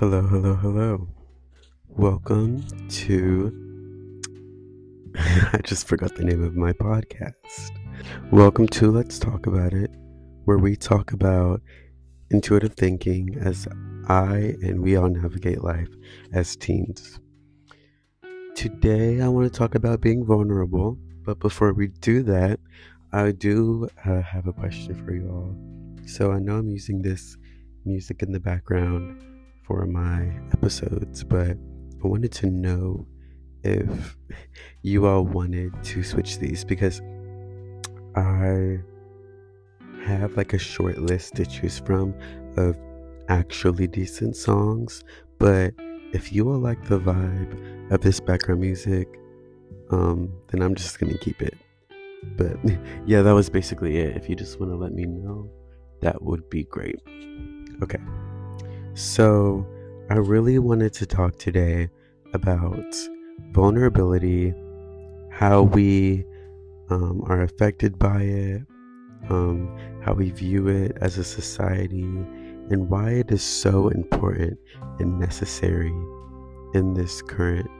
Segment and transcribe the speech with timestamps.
[0.00, 1.08] Hello, hello, hello.
[1.88, 3.52] Welcome to.
[5.52, 7.72] I just forgot the name of my podcast.
[8.30, 9.90] Welcome to Let's Talk About It,
[10.46, 11.60] where we talk about
[12.30, 13.68] intuitive thinking as
[14.08, 15.90] I and we all navigate life
[16.32, 17.20] as teens.
[18.54, 20.96] Today, I want to talk about being vulnerable,
[21.26, 22.58] but before we do that,
[23.12, 26.06] I do uh, have a question for you all.
[26.06, 27.36] So, I know I'm using this
[27.84, 29.26] music in the background
[29.70, 31.56] for my episodes, but
[32.02, 33.06] I wanted to know
[33.62, 34.16] if
[34.82, 37.00] you all wanted to switch these because
[38.16, 38.80] I
[40.02, 42.14] have like a short list to choose from
[42.56, 42.76] of
[43.28, 45.04] actually decent songs,
[45.38, 45.72] but
[46.12, 49.06] if you all like the vibe of this background music,
[49.90, 51.56] um, then I'm just gonna keep it.
[52.36, 52.56] But
[53.06, 54.16] yeah, that was basically it.
[54.16, 55.48] If you just want to let me know,
[56.00, 56.96] that would be great.
[57.84, 58.00] Okay.
[58.94, 59.66] So,
[60.10, 61.88] I really wanted to talk today
[62.34, 62.94] about
[63.52, 64.52] vulnerability,
[65.30, 66.24] how we
[66.90, 68.62] um, are affected by it,
[69.28, 74.58] um, how we view it as a society, and why it is so important
[74.98, 75.94] and necessary
[76.74, 77.70] in this current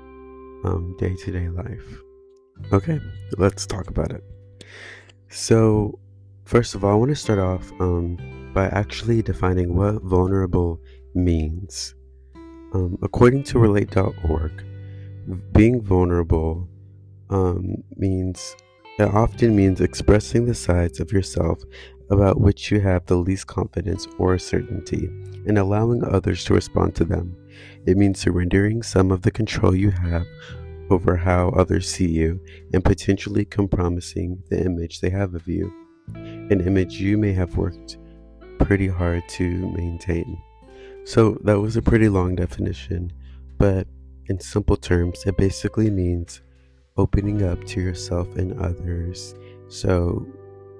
[0.98, 2.02] day to day life.
[2.72, 3.00] Okay,
[3.36, 4.22] let's talk about it.
[5.28, 5.98] So,
[6.44, 10.80] first of all, I want to start off um, by actually defining what vulnerable
[11.14, 11.94] means.
[12.72, 14.64] Um, according to Relate.org,
[15.52, 16.68] being vulnerable
[17.30, 18.56] um, means
[18.98, 21.62] it often means expressing the sides of yourself
[22.10, 25.06] about which you have the least confidence or certainty
[25.46, 27.36] and allowing others to respond to them.
[27.86, 30.26] It means surrendering some of the control you have
[30.90, 32.40] over how others see you
[32.74, 35.72] and potentially compromising the image they have of you,
[36.14, 37.96] an image you may have worked
[38.58, 40.36] pretty hard to maintain.
[41.04, 43.12] So that was a pretty long definition,
[43.58, 43.86] but
[44.26, 46.42] in simple terms, it basically means
[46.96, 49.34] opening up to yourself and others.
[49.68, 50.26] So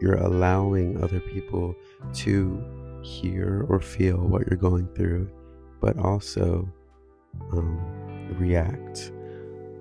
[0.01, 1.75] you're allowing other people
[2.15, 5.31] to hear or feel what you're going through,
[5.81, 6.69] but also
[7.53, 7.79] um,
[8.39, 9.13] react.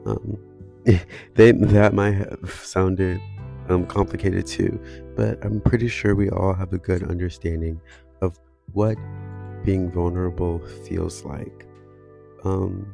[0.06, 0.38] Um,
[1.36, 3.22] they, that might have sounded
[3.69, 4.80] um, complicated too,
[5.16, 7.80] but I'm pretty sure we all have a good understanding
[8.22, 8.40] of
[8.74, 8.97] what
[9.64, 11.66] being vulnerable feels like.
[12.44, 12.94] Um,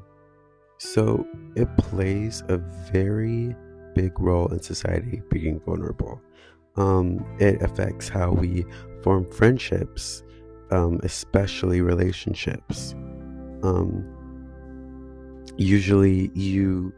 [0.78, 2.58] so it plays a
[2.92, 3.56] very
[3.94, 6.22] big role in society being vulnerable.
[6.75, 8.66] Um, it affects how we
[9.02, 10.24] form friendships,
[10.72, 12.94] um, especially relationships.
[13.64, 14.06] Um,
[15.58, 16.94] usually, you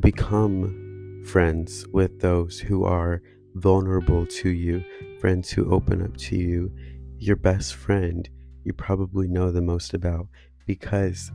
[0.00, 3.20] become friends with those who are
[3.56, 4.84] vulnerable to you,
[5.20, 6.70] friends who open up to you.
[7.18, 8.28] Your best friend
[8.64, 10.26] you probably know the most about
[10.66, 11.30] because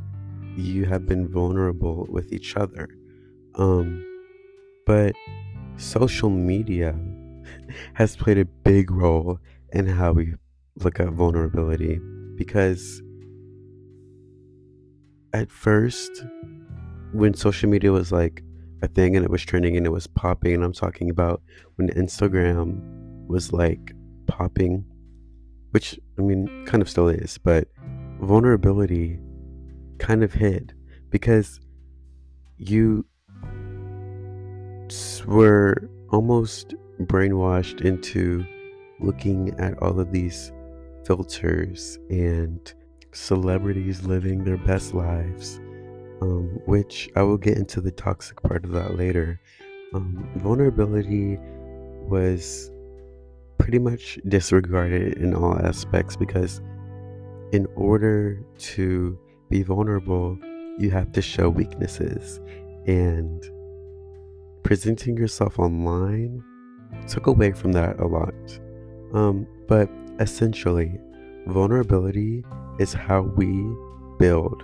[0.55, 2.89] you have been vulnerable with each other.
[3.55, 4.05] Um,
[4.85, 5.15] but
[5.77, 6.95] social media
[7.93, 9.39] has played a big role
[9.71, 10.33] in how we
[10.77, 11.99] look at vulnerability
[12.35, 13.01] because
[15.33, 16.25] at first,
[17.11, 18.43] when social media was like
[18.81, 21.41] a thing and it was trending and it was popping, and I'm talking about
[21.75, 22.81] when Instagram
[23.27, 23.93] was like
[24.27, 24.85] popping
[25.71, 27.67] which I mean, kind of still is, but
[28.19, 29.19] vulnerability
[29.97, 30.73] kind of hid
[31.09, 31.59] because
[32.57, 33.05] you
[35.25, 38.45] were almost brainwashed into
[38.99, 40.51] looking at all of these
[41.05, 42.73] filters and
[43.11, 45.59] celebrities living their best lives,
[46.21, 49.39] um, which I will get into the toxic part of that later.
[49.93, 51.37] Um, vulnerability
[52.07, 52.71] was
[53.59, 56.61] pretty much disregarded in all aspects because
[57.51, 59.17] in order to
[59.49, 60.37] be vulnerable,
[60.79, 62.39] you have to show weaknesses.
[62.87, 63.43] And
[64.63, 66.43] presenting yourself online
[67.07, 68.33] took away from that a lot.
[69.13, 69.89] Um, but
[70.19, 70.99] essentially,
[71.47, 72.43] vulnerability
[72.79, 73.47] is how we
[74.17, 74.63] build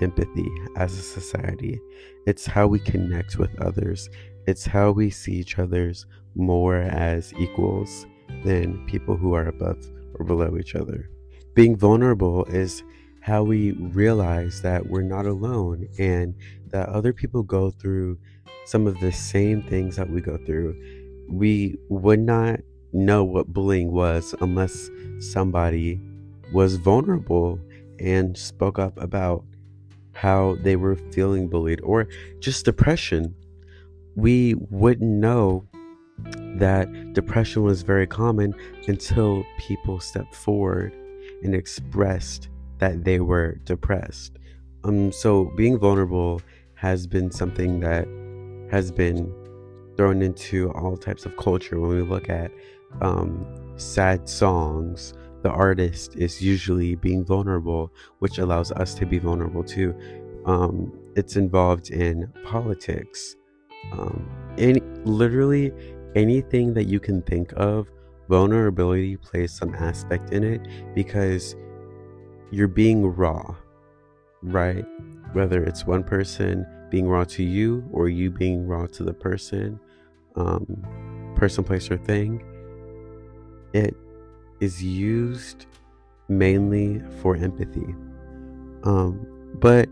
[0.00, 1.80] empathy as a society.
[2.26, 4.08] It's how we connect with others.
[4.46, 8.06] It's how we see each other's more as equals
[8.44, 9.78] than people who are above
[10.14, 11.08] or below each other.
[11.54, 12.82] Being vulnerable is
[13.20, 16.34] how we realize that we're not alone and
[16.68, 18.18] that other people go through
[18.64, 20.74] some of the same things that we go through.
[21.28, 22.60] We would not
[22.92, 26.00] know what bullying was unless somebody
[26.52, 27.60] was vulnerable
[27.98, 29.44] and spoke up about
[30.12, 32.08] how they were feeling bullied or
[32.40, 33.34] just depression.
[34.16, 35.66] We wouldn't know
[36.58, 38.54] that depression was very common
[38.86, 40.92] until people stepped forward
[41.42, 44.38] and expressed that they were depressed.
[44.84, 46.42] Um, so being vulnerable
[46.74, 48.06] has been something that
[48.70, 49.32] has been
[49.96, 51.78] thrown into all types of culture.
[51.78, 52.50] When we look at
[53.02, 53.46] um,
[53.76, 59.94] sad songs, the artist is usually being vulnerable, which allows us to be vulnerable too.
[60.46, 63.36] Um, it's involved in politics.
[63.92, 64.28] Um,
[64.58, 65.72] any, literally
[66.14, 67.90] anything that you can think of,
[68.28, 70.60] vulnerability plays some aspect in it
[70.94, 71.56] because
[72.50, 73.54] you're being raw,
[74.42, 74.84] right?
[75.32, 79.78] Whether it's one person being raw to you or you being raw to the person,
[80.36, 82.42] um, person, place, or thing,
[83.72, 83.96] it
[84.60, 85.66] is used
[86.28, 87.94] mainly for empathy.
[88.82, 89.88] Um, but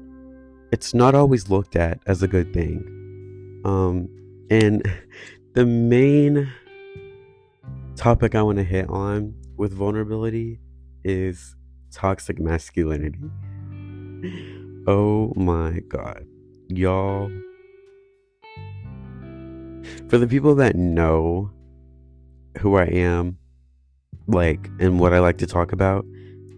[0.73, 3.62] it's not always looked at as a good thing.
[3.64, 4.09] Um,
[4.50, 4.82] and
[5.55, 6.50] the main
[7.97, 10.61] topic I want to hit on with vulnerability
[11.05, 11.56] is
[11.93, 13.19] toxic masculinity.
[14.87, 16.25] Oh my god.
[16.69, 17.31] Y'all.
[20.09, 21.50] For the people that know
[22.59, 23.39] who I am,
[24.27, 26.05] like, and what I like to talk about,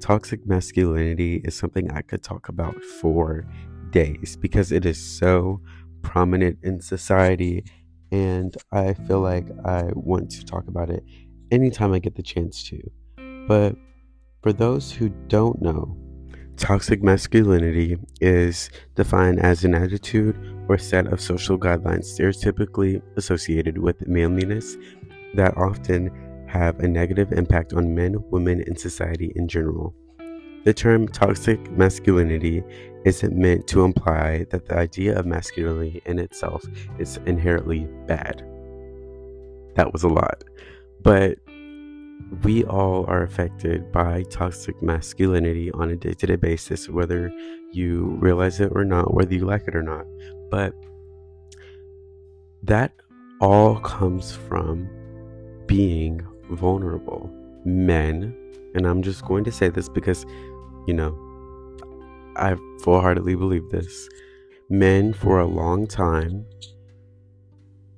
[0.01, 3.47] toxic masculinity is something I could talk about for
[3.91, 5.61] days because it is so
[6.03, 7.65] prominent in society.
[8.12, 11.05] And I feel like I want to talk about it
[11.51, 12.81] anytime I get the chance to.
[13.47, 13.77] But
[14.43, 15.97] for those who don't know,
[16.57, 20.37] toxic masculinity is defined as an attitude
[20.69, 24.77] or set of social guidelines stereotypically associated with manliness
[25.35, 26.11] that often
[26.49, 29.95] have a negative impact on men, women, and society in general.
[30.65, 32.63] The term toxic masculinity
[33.05, 36.64] isn't meant to imply that the idea of masculinity in itself
[36.99, 38.44] is inherently bad.
[39.76, 40.44] That was a lot.
[41.02, 41.38] But
[42.43, 47.32] we all are affected by toxic masculinity on a day to day basis, whether
[47.73, 50.05] you realize it or not, whether you like it or not.
[50.50, 50.75] But
[52.62, 52.93] that
[53.41, 54.88] all comes from
[55.67, 57.31] being vulnerable.
[57.64, 58.35] Men,
[58.75, 60.26] and I'm just going to say this because,
[60.87, 61.17] you know,
[62.37, 64.09] I full heartedly believe this.
[64.69, 66.47] Men, for a long time,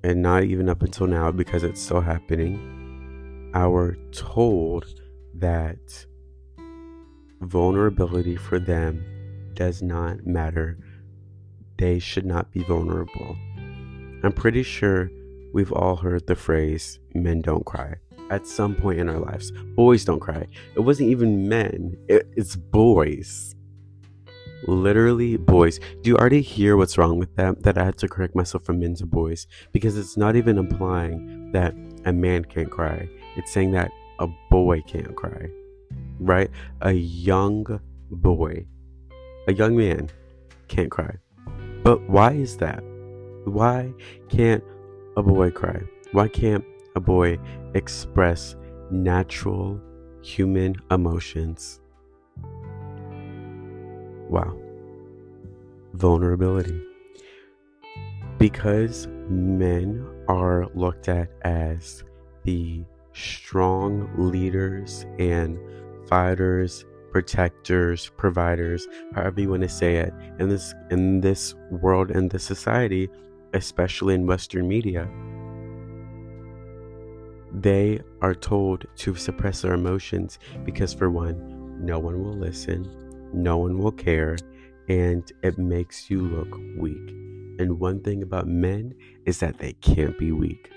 [0.02, 4.86] and not even up until now because it's still happening, are told
[5.34, 6.06] that
[7.42, 9.04] vulnerability for them
[9.54, 10.78] does not matter.
[11.76, 13.36] They should not be vulnerable.
[14.24, 15.10] I'm pretty sure
[15.52, 17.96] we've all heard the phrase, men don't cry,
[18.30, 19.52] at some point in our lives.
[19.74, 20.46] Boys don't cry.
[20.74, 23.54] It wasn't even men, it, it's boys.
[24.66, 25.80] Literally, boys.
[26.02, 27.62] Do you already hear what's wrong with that?
[27.62, 29.46] That I had to correct myself from men to boys?
[29.72, 31.74] Because it's not even implying that
[32.04, 33.08] a man can't cry.
[33.36, 35.48] It's saying that a boy can't cry,
[36.20, 36.50] right?
[36.82, 37.80] A young
[38.10, 38.66] boy,
[39.48, 40.10] a young man
[40.68, 41.16] can't cry.
[41.82, 42.82] But why is that?
[43.44, 43.92] Why
[44.28, 44.62] can't
[45.16, 45.82] a boy cry?
[46.12, 47.38] Why can't a boy
[47.74, 48.54] express
[48.90, 49.80] natural
[50.22, 51.81] human emotions?
[54.32, 54.56] Wow.
[55.92, 56.80] Vulnerability.
[58.38, 62.02] Because men are looked at as
[62.44, 65.58] the strong leaders and
[66.08, 72.30] fighters, protectors, providers, however you want to say it, in this in this world and
[72.30, 73.10] this society,
[73.52, 75.10] especially in Western media.
[77.52, 83.01] They are told to suppress their emotions because, for one, no one will listen,
[83.34, 84.36] no one will care,
[84.88, 87.10] and it makes you look weak.
[87.58, 88.94] And one thing about men
[89.26, 90.70] is that they can't be weak.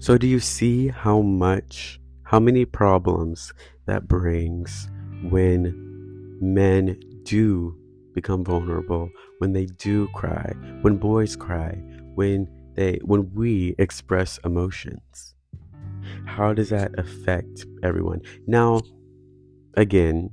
[0.00, 3.52] So, do you see how much, how many problems
[3.86, 4.88] that brings
[5.28, 7.76] when men do
[8.14, 11.72] become vulnerable, when they do cry, when boys cry,
[12.14, 15.34] when they, when we express emotions?
[16.26, 18.20] How does that affect everyone?
[18.46, 18.80] Now,
[19.74, 20.30] again,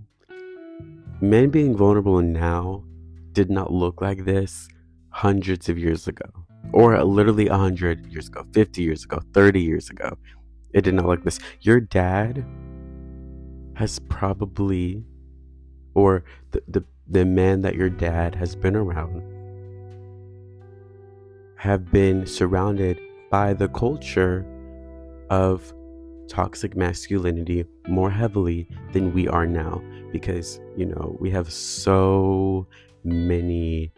[1.22, 2.84] men being vulnerable now
[3.32, 4.68] did not look like this
[5.10, 6.30] hundreds of years ago
[6.74, 10.18] or literally 100 years ago, 50 years ago, 30 years ago.
[10.74, 11.40] It did not look like this.
[11.62, 12.46] Your dad
[13.76, 15.04] has probably,
[15.94, 19.24] or the, the, the man that your dad has been around,
[21.56, 23.00] have been surrounded
[23.32, 24.46] by the culture
[25.30, 25.74] of
[26.28, 32.68] toxic masculinity more heavily than we are now because you know we have so
[33.04, 33.92] many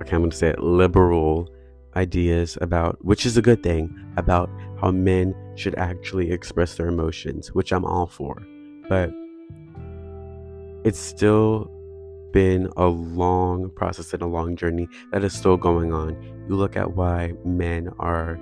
[0.00, 1.48] okay, I'm going to say it, liberal
[1.96, 7.52] ideas about, which is a good thing, about how men should actually express their emotions,
[7.52, 8.42] which I'm all for.
[8.88, 9.10] But
[10.84, 11.70] it's still
[12.32, 16.16] been a long process and a long journey that is still going on.
[16.48, 18.38] You look at why men are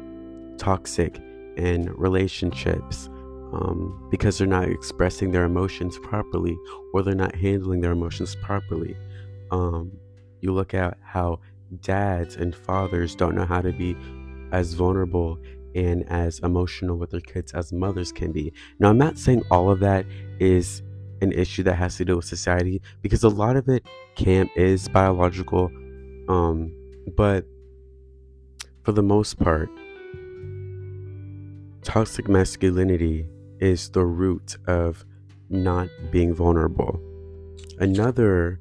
[0.59, 1.19] toxic
[1.59, 3.09] in relationships
[3.53, 6.57] um, because they're not expressing their emotions properly
[6.93, 8.97] or they're not handling their emotions properly.
[9.51, 9.93] Um,
[10.41, 11.41] you look at how
[11.81, 13.97] dads and fathers don't know how to be
[14.53, 15.39] as vulnerable
[15.75, 18.53] and as emotional with their kids as mothers can be.
[18.79, 20.07] Now, I'm not saying all of that
[20.39, 20.83] is
[21.21, 23.85] an issue that has to do with society because a lot of it
[24.15, 25.71] can is biological
[26.29, 26.73] um
[27.17, 27.45] but
[28.85, 29.69] for the most part
[31.89, 33.27] toxic masculinity
[33.61, 35.07] is the root of
[35.49, 37.01] not being vulnerable.
[37.79, 38.61] Another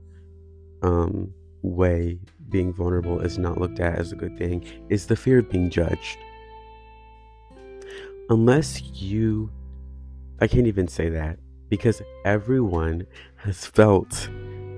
[0.82, 2.18] um way
[2.48, 5.70] being vulnerable is not looked at as a good thing is the fear of being
[5.70, 6.18] judged.
[8.30, 9.52] Unless you
[10.40, 13.06] I can't even say that because everyone
[13.36, 14.30] has felt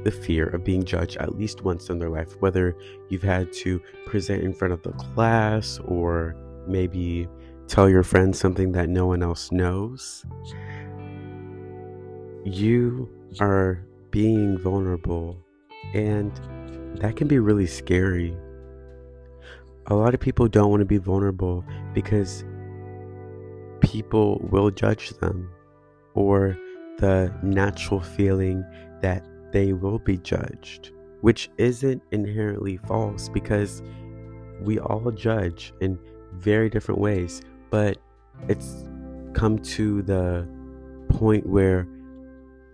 [0.05, 2.75] the fear of being judged at least once in their life, whether
[3.09, 6.35] you've had to present in front of the class or
[6.67, 7.27] maybe
[7.69, 10.25] tell your friends something that no one else knows.
[12.43, 13.07] You
[13.39, 15.37] are being vulnerable,
[15.93, 16.31] and
[16.95, 18.35] that can be really scary.
[19.85, 22.43] A lot of people don't want to be vulnerable because
[23.81, 25.49] people will judge them
[26.15, 26.57] or
[26.97, 28.65] the natural feeling
[29.01, 33.83] that they will be judged, which isn't inherently false because
[34.61, 35.97] we all judge in
[36.33, 37.97] very different ways, but
[38.47, 38.85] it's
[39.33, 40.47] come to the
[41.09, 41.87] point where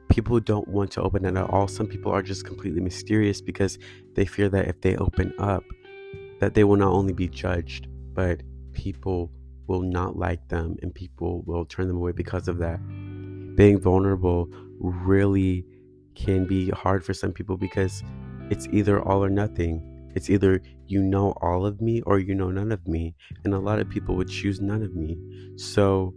[0.09, 1.67] people don't want to open it at all.
[1.67, 3.77] Some people are just completely mysterious because
[4.15, 5.63] they fear that if they open up,
[6.39, 8.41] that they will not only be judged, but
[8.73, 9.31] people
[9.67, 12.79] will not like them and people will turn them away because of that
[13.55, 14.49] being vulnerable
[14.79, 15.65] really
[16.13, 18.03] can be hard for some people because
[18.49, 19.81] it's either all or nothing.
[20.15, 23.15] It's either you know all of me or you know none of me.
[23.43, 25.17] And a lot of people would choose none of me.
[25.57, 26.13] So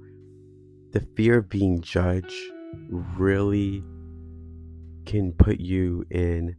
[0.92, 2.32] the fear of being judged
[2.90, 3.82] really
[5.04, 6.54] can put you in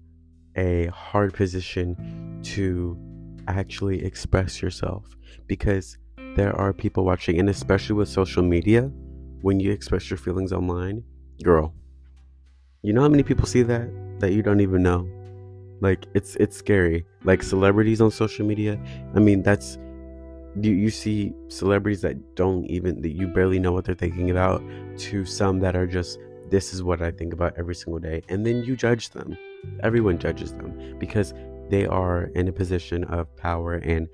[0.55, 2.97] a hard position to
[3.47, 5.05] actually express yourself
[5.47, 5.97] because
[6.35, 8.91] there are people watching, and especially with social media
[9.41, 11.03] when you express your feelings online,
[11.43, 11.73] girl,
[12.83, 15.07] you know how many people see that that you don't even know?
[15.81, 17.05] Like it's it's scary.
[17.23, 18.79] Like celebrities on social media.
[19.15, 19.77] I mean, that's
[20.59, 24.61] you you see celebrities that don't even that you barely know what they're thinking about
[24.97, 26.19] to some that are just
[26.49, 29.37] this is what I think about every single day and then you judge them.
[29.83, 31.33] Everyone judges them because
[31.69, 34.07] they are in a position of power and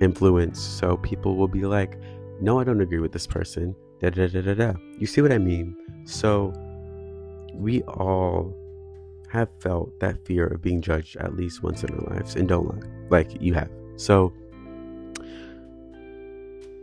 [0.00, 0.60] influence.
[0.60, 1.98] So people will be like,
[2.40, 4.72] "No, I don't agree with this person." da da da da da.
[4.98, 5.76] You see what I mean?
[6.04, 6.52] So
[7.54, 8.54] we all
[9.30, 12.66] have felt that fear of being judged at least once in our lives, and don't
[12.66, 13.70] lie, like you have.
[13.96, 14.32] So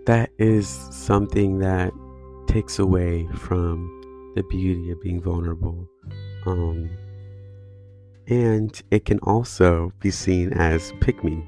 [0.06, 1.92] that is something that
[2.48, 3.92] takes away from
[4.36, 5.88] the beauty of being vulnerable.
[6.46, 6.90] Um,
[8.28, 11.44] and it can also be seen as pick me.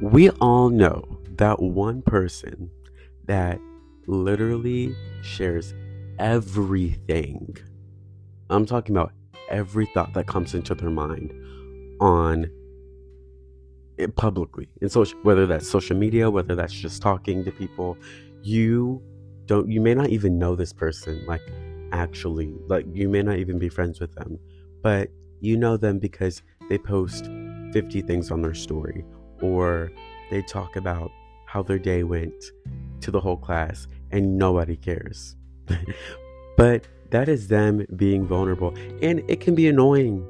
[0.00, 1.02] We all know
[1.36, 2.70] that one person
[3.26, 3.58] that
[4.06, 5.74] literally shares
[6.18, 7.56] everything.
[8.50, 9.12] I'm talking about
[9.50, 11.32] every thought that comes into their mind
[12.00, 12.50] on
[14.14, 17.96] publicly in social whether that's social media whether that's just talking to people
[18.42, 19.02] you
[19.46, 21.40] don't you may not even know this person like
[21.92, 24.38] actually like you may not even be friends with them
[24.82, 25.08] but
[25.40, 27.30] you know them because they post
[27.72, 29.04] 50 things on their story
[29.40, 29.90] or
[30.30, 31.10] they talk about
[31.46, 32.34] how their day went
[33.00, 35.36] to the whole class and nobody cares.
[36.56, 38.74] but that is them being vulnerable.
[39.02, 40.24] And it can be annoying,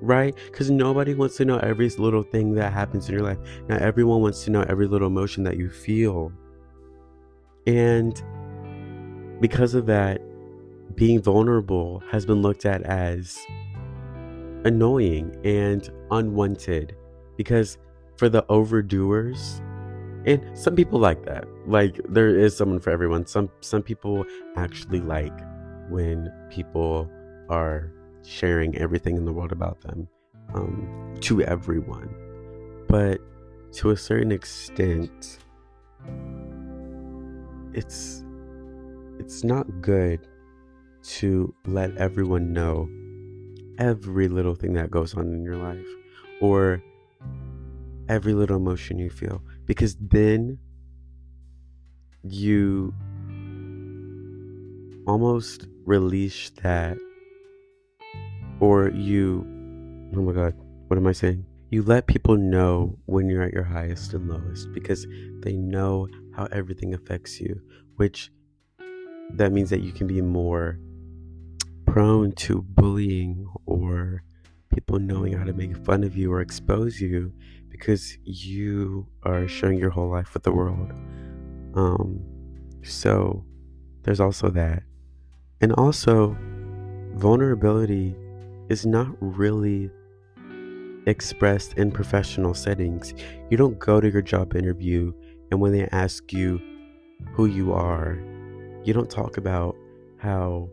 [0.00, 0.34] right?
[0.46, 3.38] Because nobody wants to know every little thing that happens in your life.
[3.68, 6.32] Now, everyone wants to know every little emotion that you feel.
[7.66, 8.22] And
[9.40, 10.20] because of that,
[10.94, 13.38] being vulnerable has been looked at as
[14.64, 16.96] annoying and unwanted
[17.36, 17.78] because
[18.16, 19.60] for the overdoers
[20.26, 24.24] and some people like that like there is someone for everyone some some people
[24.56, 25.36] actually like
[25.88, 27.10] when people
[27.48, 27.92] are
[28.24, 30.08] sharing everything in the world about them
[30.54, 32.14] um, to everyone.
[32.88, 33.20] But
[33.72, 35.38] to a certain extent
[37.74, 38.24] it's
[39.18, 40.26] it's not good
[41.02, 42.88] to let everyone know
[43.78, 45.86] every little thing that goes on in your life
[46.40, 46.82] or
[48.08, 49.42] every little emotion you feel.
[49.66, 50.58] Because then
[52.22, 52.94] you
[55.06, 56.96] almost release that
[58.60, 59.44] or you,
[60.16, 60.54] oh my God,
[60.88, 61.44] what am I saying?
[61.70, 65.06] You let people know when you're at your highest and lowest because
[65.40, 67.60] they know how everything affects you,
[67.96, 68.30] which
[69.34, 70.78] that means that you can be more
[71.86, 74.22] prone to bullying or
[74.74, 77.32] people knowing how to make fun of you or expose you
[77.68, 80.92] because you are sharing your whole life with the world.
[81.74, 82.20] Um,
[82.82, 83.44] so
[84.02, 84.82] there's also that.
[85.64, 86.36] And also,
[87.14, 88.14] vulnerability
[88.68, 89.90] is not really
[91.06, 93.14] expressed in professional settings.
[93.48, 95.14] You don't go to your job interview
[95.50, 96.60] and when they ask you
[97.32, 98.18] who you are,
[98.82, 99.74] you don't talk about
[100.18, 100.68] how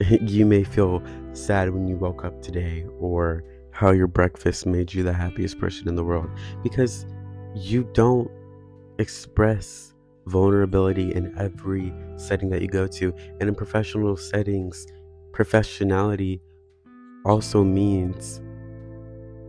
[0.20, 1.02] you may feel
[1.32, 5.88] sad when you woke up today or how your breakfast made you the happiest person
[5.88, 6.28] in the world
[6.62, 7.06] because
[7.54, 8.30] you don't
[8.98, 9.93] express
[10.26, 13.14] vulnerability in every setting that you go to.
[13.40, 14.86] And in professional settings,
[15.32, 16.40] professionality
[17.24, 18.40] also means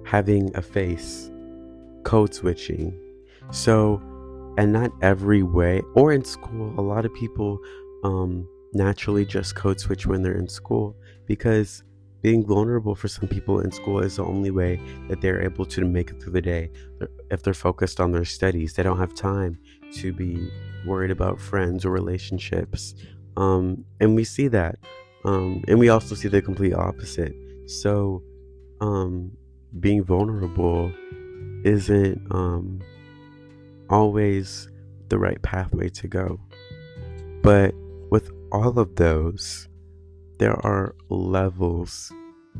[0.05, 1.29] having a face,
[2.03, 2.97] code switching.
[3.51, 4.01] So,
[4.57, 7.59] and not every way, or in school, a lot of people
[8.03, 11.83] um, naturally just code switch when they're in school because
[12.21, 15.85] being vulnerable for some people in school is the only way that they're able to
[15.85, 16.71] make it through the day.
[17.29, 19.59] If they're focused on their studies, they don't have time
[19.95, 20.51] to be
[20.85, 22.95] worried about friends or relationships.
[23.37, 24.77] Um, and we see that.
[25.23, 27.35] Um, and we also see the complete opposite.
[27.65, 28.21] So,
[28.79, 29.31] um,
[29.79, 30.91] being vulnerable
[31.63, 32.79] isn't um,
[33.89, 34.69] always
[35.09, 36.39] the right pathway to go.
[37.41, 37.73] But
[38.09, 39.67] with all of those,
[40.37, 42.11] there are levels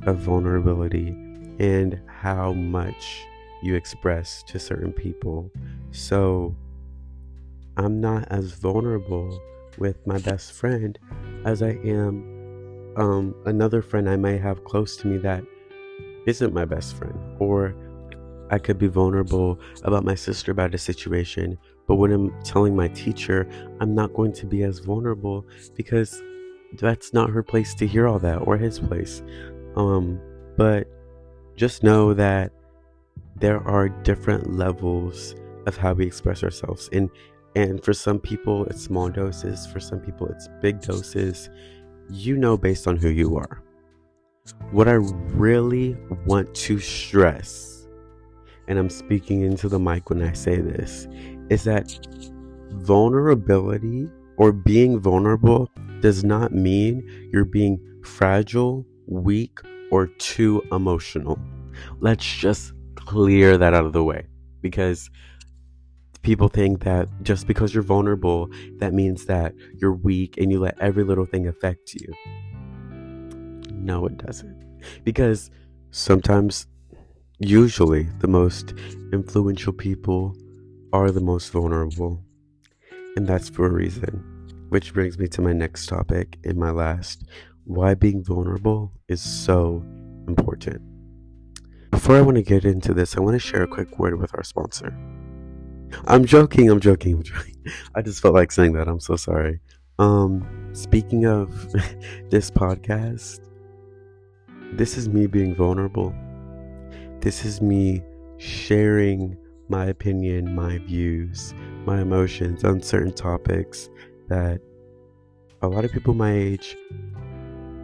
[0.03, 1.09] of vulnerability
[1.59, 3.25] and how much
[3.63, 5.51] you express to certain people.
[5.91, 6.55] So
[7.77, 9.41] I'm not as vulnerable
[9.77, 10.97] with my best friend
[11.45, 12.35] as I am
[12.97, 15.43] um, another friend I might have close to me that
[16.25, 17.17] isn't my best friend.
[17.39, 17.75] Or
[18.49, 22.87] I could be vulnerable about my sister about a situation, but when I'm telling my
[22.89, 23.49] teacher,
[23.79, 25.45] I'm not going to be as vulnerable
[25.75, 26.21] because
[26.79, 29.21] that's not her place to hear all that or his place.
[29.75, 30.19] Um,
[30.57, 30.87] but
[31.55, 32.51] just know that
[33.35, 35.35] there are different levels
[35.67, 36.89] of how we express ourselves.
[36.93, 37.09] And
[37.55, 41.49] and for some people it's small doses, for some people it's big doses.
[42.09, 43.63] You know based on who you are.
[44.71, 47.87] What I really want to stress,
[48.67, 51.07] and I'm speaking into the mic when I say this,
[51.49, 51.97] is that
[52.73, 59.59] vulnerability or being vulnerable does not mean you're being fragile, weak,
[59.91, 61.39] or too emotional.
[61.99, 64.27] Let's just clear that out of the way
[64.61, 65.09] because
[66.25, 70.77] people think that just because you're vulnerable, that means that you're weak and you let
[70.81, 72.11] every little thing affect you.
[73.71, 74.59] No, it doesn't.
[75.03, 75.51] Because
[75.91, 76.65] sometimes,
[77.37, 78.73] usually, the most
[79.13, 80.35] influential people
[80.91, 82.23] are the most vulnerable.
[83.15, 84.23] And that's for a reason.
[84.69, 87.29] Which brings me to my next topic and my last
[87.65, 89.85] why being vulnerable is so
[90.27, 90.81] important.
[91.91, 94.33] Before I want to get into this, I want to share a quick word with
[94.33, 94.91] our sponsor.
[96.07, 97.55] I'm joking, I'm joking, I'm joking.
[97.95, 98.87] I just felt like saying that.
[98.87, 99.59] I'm so sorry.
[99.97, 101.71] Um, speaking of
[102.29, 103.39] this podcast,
[104.73, 106.13] this is me being vulnerable.
[107.21, 108.03] This is me
[108.37, 109.37] sharing
[109.69, 111.53] my opinion, my views,
[111.85, 113.89] my emotions on certain topics
[114.27, 114.59] that
[115.61, 116.77] a lot of people my age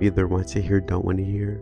[0.02, 1.62] either want to hear, don't want to hear,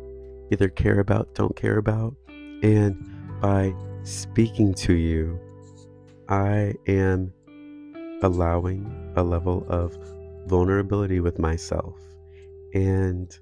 [0.52, 2.16] either care about, don't care about.
[2.64, 3.74] And by
[4.04, 5.40] speaking to you,
[6.30, 7.34] I am
[8.22, 9.98] allowing a level of
[10.46, 11.96] vulnerability with myself.
[12.76, 13.36] And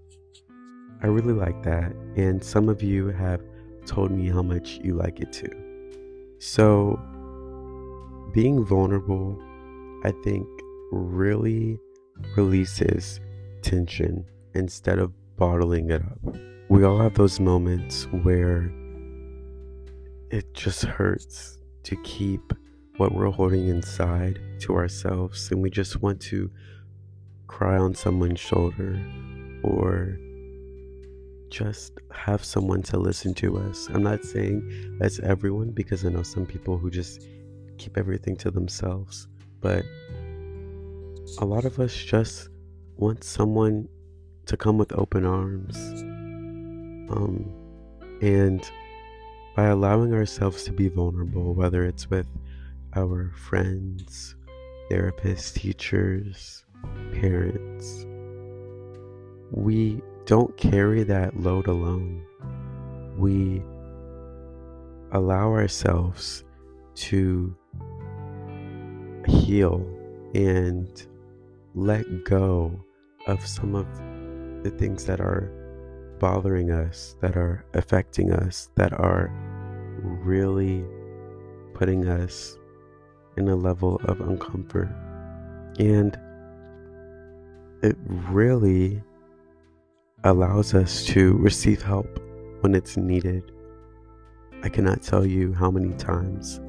[1.03, 1.91] I really like that.
[2.15, 3.41] And some of you have
[3.85, 5.51] told me how much you like it too.
[6.39, 6.97] So,
[8.33, 9.37] being vulnerable,
[10.05, 10.47] I think,
[10.91, 11.77] really
[12.37, 13.19] releases
[13.63, 16.37] tension instead of bottling it up.
[16.69, 18.71] We all have those moments where
[20.31, 22.53] it just hurts to keep
[22.97, 26.49] what we're holding inside to ourselves, and we just want to
[27.47, 28.99] cry on someone's shoulder
[29.63, 30.17] or
[31.49, 33.87] just have someone to listen to us.
[33.93, 37.25] I'm not saying that's everyone because I know some people who just
[37.77, 39.27] keep everything to themselves,
[39.61, 39.85] but
[41.39, 42.49] a lot of us just
[42.97, 43.87] want someone
[44.47, 45.77] to come with open arms.
[47.11, 47.49] Um,
[48.21, 48.69] and
[49.55, 52.27] by allowing ourselves to be vulnerable, whether it's with
[52.97, 54.35] our friends,
[54.89, 56.65] therapists, teachers,
[57.13, 58.07] parents,
[59.51, 62.25] we don't carry that load alone.
[63.19, 63.61] We
[65.11, 66.43] allow ourselves
[66.95, 67.55] to
[69.27, 69.85] heal
[70.33, 70.89] and
[71.75, 72.83] let go
[73.27, 73.85] of some of
[74.63, 75.53] the things that are
[76.19, 79.31] bothering us, that are affecting us, that are
[80.01, 80.83] really
[81.75, 82.57] putting us
[83.37, 84.93] in a level of uncomfort.
[85.79, 86.17] And
[87.83, 89.01] it really
[90.23, 92.19] allows us to receive help
[92.61, 93.51] when it's needed.
[94.63, 96.59] I cannot tell you how many times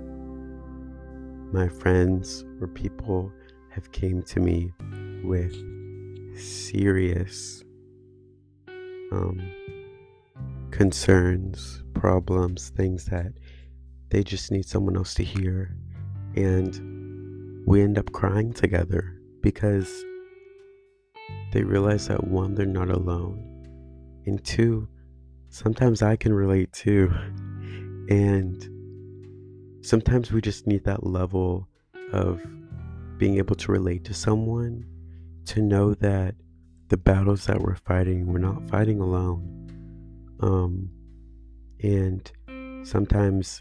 [1.52, 3.32] my friends or people
[3.70, 4.70] have came to me
[5.24, 5.54] with
[6.38, 7.64] serious
[9.10, 9.40] um,
[10.70, 13.32] concerns, problems, things that
[14.10, 15.74] they just need someone else to hear.
[16.38, 20.04] And we end up crying together because
[21.50, 23.44] they realize that one, they're not alone.
[24.24, 24.88] And two,
[25.48, 27.12] sometimes I can relate too.
[28.10, 31.68] And sometimes we just need that level
[32.10, 32.40] of
[33.18, 34.86] being able to relate to someone
[35.44, 36.36] to know that
[36.88, 39.68] the battles that we're fighting, we're not fighting alone.
[40.40, 40.88] Um,
[41.82, 42.32] and
[42.82, 43.60] sometimes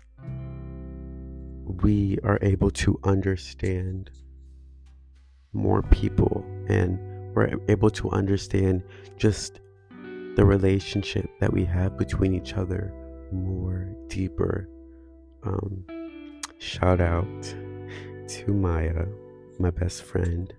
[1.67, 4.09] we are able to understand
[5.53, 6.99] more people and
[7.35, 8.83] we're able to understand
[9.17, 9.59] just
[10.35, 12.93] the relationship that we have between each other
[13.31, 14.69] more deeper.
[15.43, 15.85] Um,
[16.59, 19.05] shout out to Maya,
[19.59, 20.53] my best friend,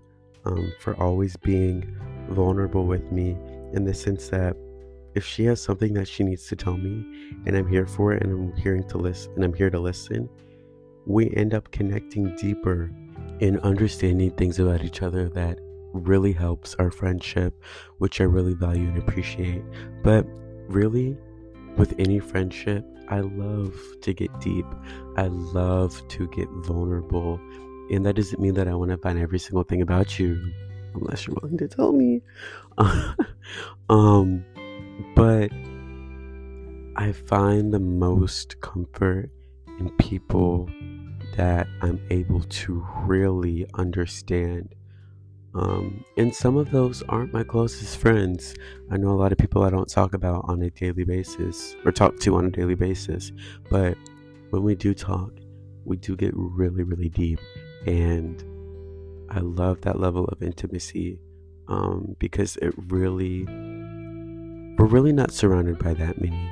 [0.45, 1.95] um, for always being
[2.29, 3.37] vulnerable with me
[3.73, 4.55] in the sense that
[5.15, 8.23] if she has something that she needs to tell me and I'm here for it
[8.23, 10.29] and I'm hearing to listen and I'm here to listen,
[11.05, 12.91] we end up connecting deeper
[13.39, 15.59] in understanding things about each other that
[15.93, 17.53] really helps our friendship,
[17.97, 19.63] which I really value and appreciate.
[20.03, 20.25] But
[20.67, 21.17] really,
[21.77, 24.65] with any friendship, I love to get deep.
[25.17, 27.39] I love to get vulnerable.
[27.91, 30.39] And that doesn't mean that I want to find every single thing about you,
[30.93, 32.21] unless you're willing to tell me.
[33.89, 34.45] um,
[35.15, 35.51] but
[36.95, 39.31] I find the most comfort
[39.79, 40.69] in people
[41.35, 44.75] that I'm able to really understand.
[45.55, 48.55] Um, and some of those aren't my closest friends.
[48.91, 51.91] I know a lot of people I don't talk about on a daily basis or
[51.91, 53.31] talk to on a daily basis.
[53.69, 53.97] But
[54.51, 55.31] when we do talk,
[55.85, 57.39] we do get really, really deep.
[57.85, 58.43] And
[59.29, 61.19] I love that level of intimacy
[61.67, 66.51] um, because it really, we're really not surrounded by that many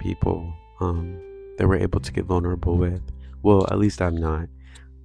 [0.00, 1.20] people um,
[1.58, 3.02] that we're able to get vulnerable with.
[3.42, 4.48] Well, at least I'm not.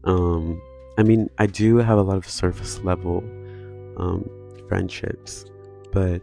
[0.03, 0.61] Um,
[0.97, 3.23] I mean, I do have a lot of surface level
[3.97, 4.29] um,
[4.67, 5.45] friendships,
[5.91, 6.21] but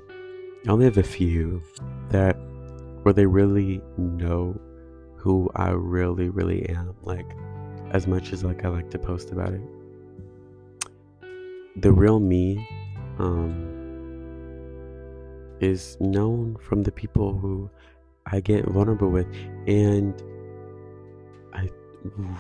[0.66, 1.62] I only have a few
[2.10, 2.36] that
[3.02, 4.58] where they really know
[5.16, 6.94] who I really, really am.
[7.02, 7.26] Like,
[7.90, 9.62] as much as like I like to post about it,
[11.76, 12.66] the real me
[13.18, 13.70] um,
[15.60, 17.70] is known from the people who
[18.26, 19.26] I get vulnerable with,
[19.66, 20.14] and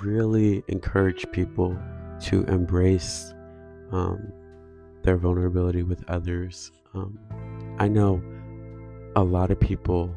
[0.02, 1.76] really encourage people
[2.20, 3.32] to embrace
[3.92, 4.32] um,
[5.02, 6.70] their vulnerability with others.
[6.94, 7.18] Um,
[7.78, 8.22] I know
[9.16, 10.14] a lot of people,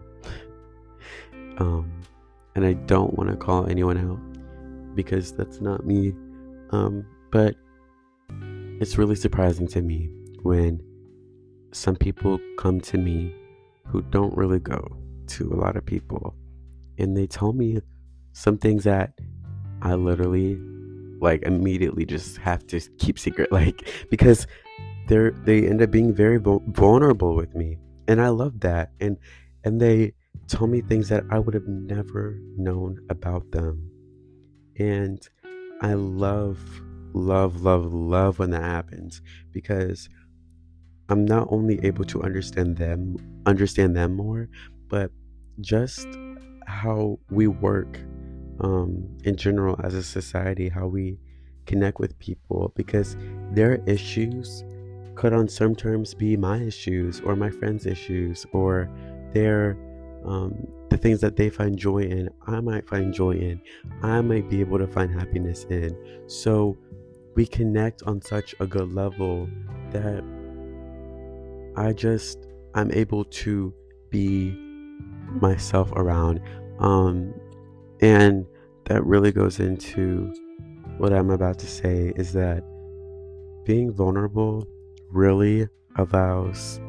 [1.57, 1.91] um,
[2.55, 6.13] and I don't want to call anyone out because that's not me,
[6.71, 7.55] um, but
[8.79, 10.10] it's really surprising to me
[10.43, 10.81] when
[11.71, 13.33] some people come to me
[13.86, 16.36] who don't really go to a lot of people
[16.97, 17.79] and they tell me
[18.33, 19.13] some things that
[19.81, 20.59] I literally
[21.19, 24.47] like immediately just have to keep secret like because
[25.07, 27.77] they're they end up being very vulnerable with me.
[28.07, 28.91] And I love that.
[28.99, 29.17] And
[29.63, 30.13] and they
[30.47, 33.89] tell me things that I would have never known about them.
[34.79, 35.19] And
[35.81, 36.59] I love
[37.13, 40.09] love love love when that happens because
[41.09, 44.49] I'm not only able to understand them understand them more
[44.89, 45.11] but
[45.61, 46.07] just
[46.65, 47.99] how we work
[48.59, 51.17] um, in general as a society, how we
[51.65, 53.17] connect with people, because
[53.51, 54.63] their issues
[55.15, 58.89] could, on some terms, be my issues or my friends' issues, or
[59.33, 59.77] their
[60.25, 63.61] um, the things that they find joy in, I might find joy in.
[64.01, 65.95] I might be able to find happiness in.
[66.27, 66.77] So
[67.35, 69.47] we connect on such a good level
[69.91, 70.23] that
[71.75, 73.73] I just I'm able to
[74.09, 74.51] be
[75.41, 76.41] myself around.
[76.79, 77.33] Um,
[78.01, 78.45] and
[78.86, 80.33] that really goes into
[80.97, 82.63] what I'm about to say is that
[83.65, 84.65] being vulnerable
[85.12, 86.79] really allows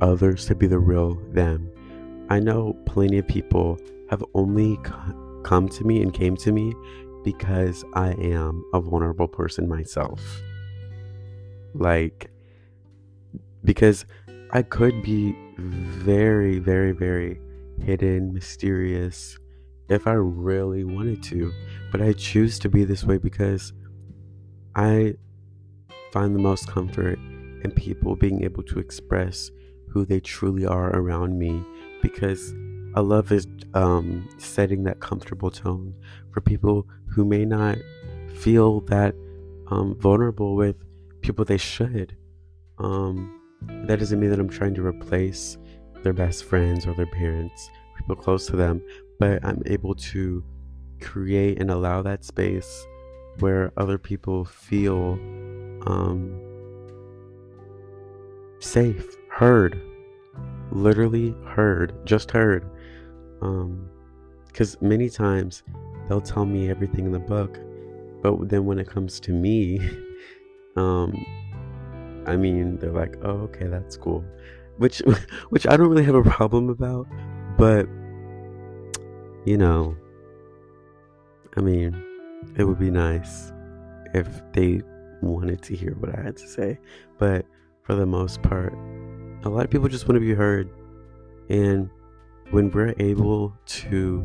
[0.00, 1.70] others to be the real them.
[2.28, 3.78] I know plenty of people
[4.10, 4.78] have only
[5.42, 6.74] come to me and came to me
[7.24, 10.20] because I am a vulnerable person myself.
[11.74, 12.30] Like,
[13.64, 14.04] because
[14.52, 17.40] I could be very, very, very
[17.80, 19.38] hidden, mysterious
[19.90, 21.52] if I really wanted to,
[21.90, 23.72] but I choose to be this way because
[24.76, 25.14] I
[26.12, 27.18] find the most comfort
[27.64, 29.50] in people being able to express
[29.88, 31.62] who they truly are around me
[32.00, 32.54] because
[32.94, 35.94] I love is um, setting that comfortable tone
[36.32, 37.76] for people who may not
[38.34, 39.14] feel that
[39.68, 40.76] um, vulnerable with
[41.20, 42.16] people they should.
[42.78, 43.40] Um,
[43.86, 45.58] that doesn't mean that I'm trying to replace
[46.02, 48.82] their best friends or their parents, people close to them,
[49.20, 50.42] but I'm able to
[51.00, 52.86] create and allow that space
[53.38, 55.12] where other people feel
[55.86, 56.40] um,
[58.60, 59.80] safe, heard,
[60.72, 62.64] literally heard, just heard.
[63.42, 63.88] Um,
[64.46, 65.62] because many times
[66.08, 67.58] they'll tell me everything in the book,
[68.22, 69.80] but then when it comes to me,
[70.76, 71.14] um,
[72.26, 74.24] I mean, they're like, "Oh, okay, that's cool,"
[74.78, 74.98] which,
[75.50, 77.06] which I don't really have a problem about,
[77.56, 77.86] but
[79.44, 79.96] you know,
[81.56, 82.02] I mean,
[82.56, 83.52] it would be nice
[84.14, 84.82] if they
[85.22, 86.78] wanted to hear what I had to say,
[87.18, 87.46] but
[87.82, 88.72] for the most part,
[89.42, 90.70] a lot of people just want to be heard,
[91.48, 91.90] and
[92.50, 94.24] when we're able to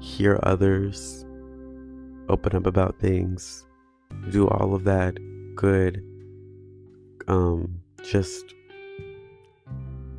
[0.00, 1.24] hear others
[2.28, 3.66] open up about things,
[4.30, 5.18] do all of that
[5.56, 6.02] good,
[7.26, 8.54] um, just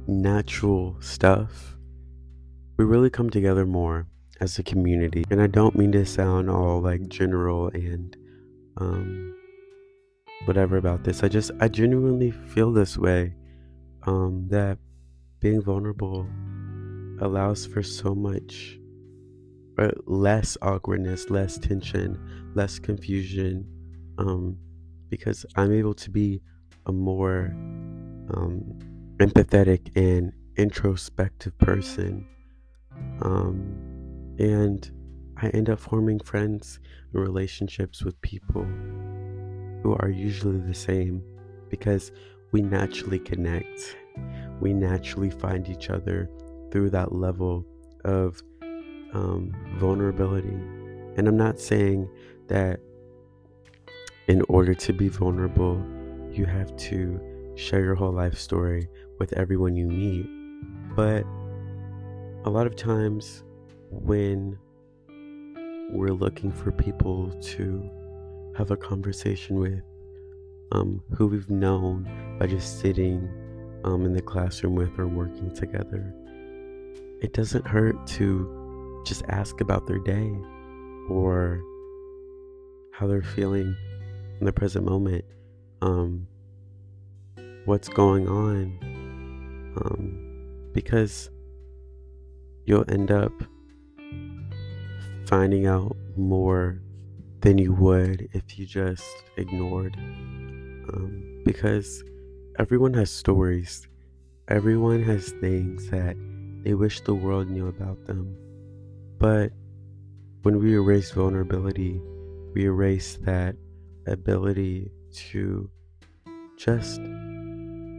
[0.08, 1.78] natural stuff,
[2.80, 4.08] we really come together more
[4.40, 5.26] as a community.
[5.30, 8.16] And I don't mean to sound all like general and
[8.78, 9.36] um,
[10.46, 11.22] whatever about this.
[11.22, 13.34] I just, I genuinely feel this way
[14.04, 14.78] um, that
[15.42, 16.26] being vulnerable
[17.20, 18.80] allows for so much
[19.78, 22.18] uh, less awkwardness, less tension,
[22.56, 23.68] less confusion,
[24.20, 24.56] um,
[25.10, 26.42] because I'm able to be
[26.86, 27.48] a more
[28.34, 28.80] um,
[29.18, 32.26] empathetic and introspective person.
[33.22, 34.90] Um, and
[35.38, 36.80] I end up forming friends
[37.14, 38.64] and relationships with people
[39.84, 41.24] who are usually the same
[41.70, 42.12] because
[42.52, 43.98] we naturally connect.
[44.60, 46.30] We naturally find each other
[46.72, 47.66] through that level
[48.06, 48.42] of
[49.14, 50.58] um, vulnerability.
[51.18, 52.10] And I'm not saying
[52.48, 52.80] that
[54.28, 55.84] in order to be vulnerable,
[56.32, 58.88] you have to share your whole life story
[59.20, 60.28] with everyone you meet.
[60.96, 61.26] But
[62.46, 63.44] a lot of times
[63.90, 64.58] when
[65.92, 67.90] we're looking for people to
[68.56, 69.82] have a conversation with,
[70.72, 72.08] um, who we've known
[72.40, 73.28] by just sitting
[73.84, 76.14] um, in the classroom with or working together,
[77.22, 80.32] it doesn't hurt to just ask about their day
[81.10, 81.62] or
[82.94, 83.76] how they're feeling
[84.40, 85.26] in the present moment.
[85.82, 86.28] Um,
[87.66, 88.78] what's going on?
[89.84, 91.30] Um, because
[92.70, 93.32] you'll end up
[95.26, 96.80] finding out more
[97.42, 99.04] than you would if you just
[99.38, 99.96] ignored.
[99.98, 102.04] Um, because
[102.60, 103.88] everyone has stories,
[104.50, 106.16] everyone has things that
[106.64, 108.38] they wish the world knew about them.
[109.18, 109.52] But
[110.44, 112.00] when we erase vulnerability,
[112.54, 113.56] we erase that
[114.06, 114.92] ability
[115.32, 115.68] to
[116.56, 117.02] just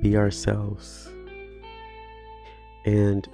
[0.01, 1.11] be ourselves.
[2.85, 3.29] And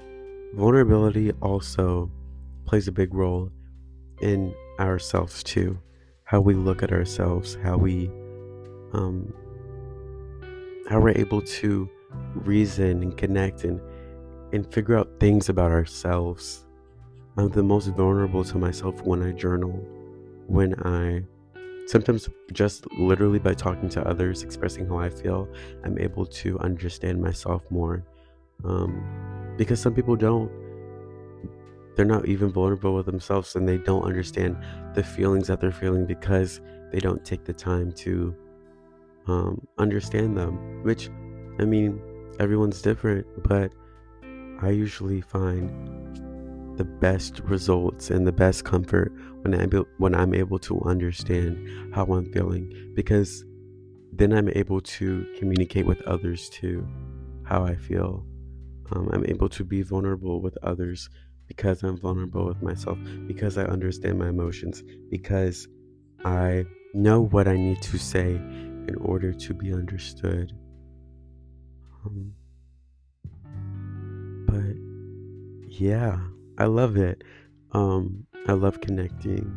[0.56, 2.10] vulnerability also
[2.64, 3.50] plays a big role
[4.22, 5.78] in ourselves too.
[6.24, 8.08] How we look at ourselves, how we
[8.92, 9.32] um,
[10.88, 11.88] how we're able to
[12.34, 13.80] reason and connect and
[14.52, 16.64] and figure out things about ourselves.
[17.36, 19.84] I'm the most vulnerable to myself when I journal,
[20.46, 21.24] when I
[21.86, 25.48] sometimes just literally by talking to others, expressing how I feel,
[25.84, 28.02] I'm able to understand myself more.
[28.64, 30.50] Um, because some people don't,
[31.94, 34.56] they're not even vulnerable with themselves and they don't understand
[34.94, 36.60] the feelings that they're feeling because
[36.92, 38.34] they don't take the time to
[39.26, 40.82] um, understand them.
[40.82, 41.08] Which,
[41.58, 42.00] I mean,
[42.38, 43.72] everyone's different, but
[44.60, 45.70] I usually find
[46.76, 52.04] the best results and the best comfort when I'm when I'm able to understand how
[52.04, 53.44] I'm feeling because
[54.12, 56.86] then I'm able to communicate with others too
[57.44, 58.26] how I feel.
[58.92, 61.08] Um, I'm able to be vulnerable with others
[61.48, 65.66] because I'm vulnerable with myself because I understand my emotions because
[66.24, 68.34] I know what I need to say
[68.88, 70.52] in order to be understood.
[72.04, 72.32] Um,
[74.46, 76.18] but yeah,
[76.58, 77.22] I love it.
[77.72, 79.56] Um, I love connecting.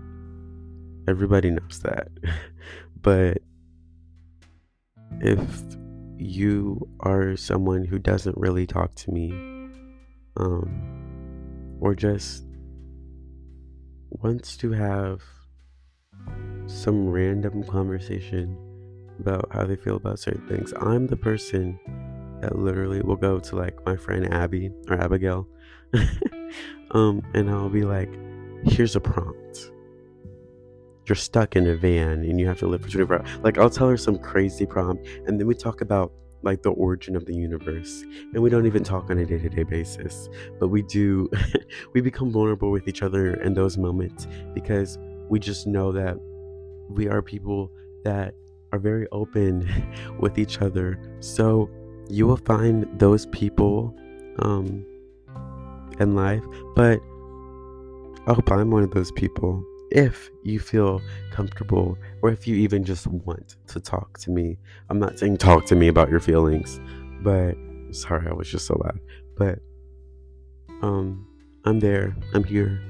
[1.07, 2.09] Everybody knows that.
[3.01, 3.39] but
[5.21, 5.39] if
[6.19, 9.31] you are someone who doesn't really talk to me,
[10.37, 12.43] um, or just
[14.09, 15.21] wants to have
[16.67, 18.57] some random conversation
[19.19, 21.79] about how they feel about certain things, I'm the person
[22.41, 25.47] that literally will go to like my friend Abby or Abigail,
[26.91, 28.09] um, and I'll be like,
[28.65, 29.38] "Here's a prompt.
[31.09, 33.69] You're stuck in a van and you have to live for 24 hours." Like I'll
[33.69, 37.35] tell her some crazy prompt, and then we talk about like the origin of the
[37.35, 41.29] universe, and we don't even talk on a day-to-day basis, but we do.
[41.93, 44.97] we become vulnerable with each other in those moments because
[45.29, 46.17] we just know that
[46.89, 47.71] we are people
[48.03, 48.33] that
[48.71, 49.67] are very open
[50.19, 50.99] with each other.
[51.19, 51.69] So
[52.09, 53.95] you will find those people
[54.39, 54.85] um,
[55.99, 56.43] in life,
[56.75, 56.99] but
[58.27, 59.63] I hope I'm one of those people.
[59.91, 64.57] If you feel comfortable, or if you even just want to talk to me,
[64.89, 66.79] I'm not saying talk to me about your feelings,
[67.21, 67.55] but
[67.91, 68.99] sorry, I was just so loud.
[69.37, 69.59] But
[70.81, 71.27] um,
[71.65, 72.81] I'm there, I'm here.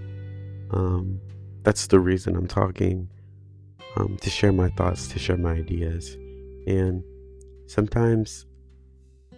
[0.72, 1.20] Um,
[1.64, 3.10] that's the reason I'm talking
[3.96, 6.16] um, to share my thoughts, to share my ideas.
[6.68, 7.04] And
[7.68, 8.46] sometimes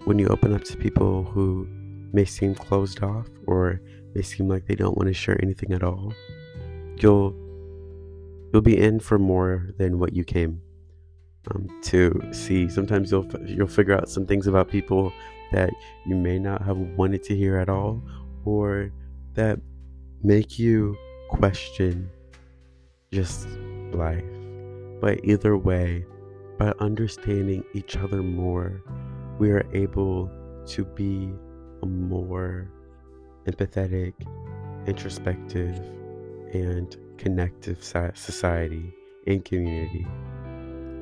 [0.06, 1.68] when you open up to people who
[2.12, 3.80] may seem closed off or
[4.16, 6.14] may seem like they don't want to share anything at all,
[6.98, 7.36] you'll
[8.52, 10.62] you'll be in for more than what you came
[11.54, 12.70] um, to see.
[12.70, 15.12] Sometimes you'll you'll figure out some things about people
[15.52, 15.72] that
[16.06, 18.02] you may not have wanted to hear at all,
[18.46, 18.92] or
[19.34, 19.60] that
[20.24, 20.96] make you
[21.30, 22.10] question
[23.12, 23.48] just
[23.92, 24.24] life.
[25.02, 26.06] But either way,
[26.58, 28.82] by understanding each other more,
[29.40, 30.30] we are able
[30.68, 31.34] to be
[31.82, 32.72] a more
[33.48, 34.14] empathetic,
[34.86, 35.76] introspective,
[36.54, 38.92] and connective society
[39.28, 40.06] and community.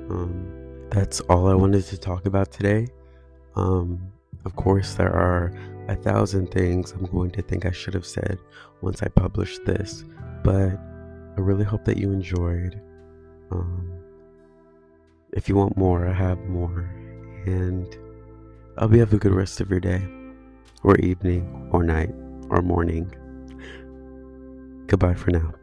[0.09, 2.87] Um, that's all I wanted to talk about today.
[3.55, 4.11] Um,
[4.43, 5.53] of course, there are
[5.87, 8.37] a thousand things I'm going to think I should have said
[8.81, 10.03] once I publish this,
[10.43, 10.71] but
[11.37, 12.81] I really hope that you enjoyed.
[13.51, 13.89] Um,
[15.31, 16.81] if you want more, I have more.
[17.45, 17.87] And
[18.77, 20.05] I hope you have a good rest of your day,
[20.83, 22.13] or evening, or night,
[22.49, 23.09] or morning.
[24.87, 25.53] Goodbye for now.